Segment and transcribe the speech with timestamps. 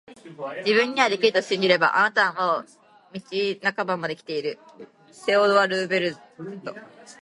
[0.65, 2.65] 自分にはできると信じれば、あなたはも
[3.13, 3.21] う道
[3.75, 7.15] 半ばまで来ている～セオドア・ルーズベルト～